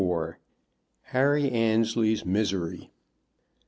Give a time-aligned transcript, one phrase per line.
[1.13, 2.89] HARRY ANNESLEY'S MISERY.